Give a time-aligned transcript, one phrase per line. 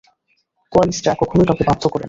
[0.71, 1.99] কোয়ালিস্টরা কখনোই কাউকে বাধ্য করে না।